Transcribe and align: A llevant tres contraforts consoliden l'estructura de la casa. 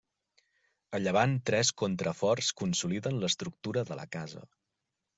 A 0.97 1.01
llevant 1.07 1.35
tres 1.51 1.71
contraforts 1.83 2.51
consoliden 2.65 3.23
l'estructura 3.23 3.89
de 3.93 4.03
la 4.05 4.11
casa. 4.21 4.47